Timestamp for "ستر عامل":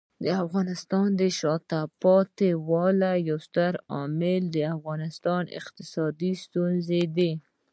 3.47-4.43